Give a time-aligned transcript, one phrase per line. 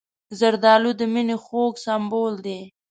[0.39, 2.59] زردالو د مینې خوږ سمبول دی.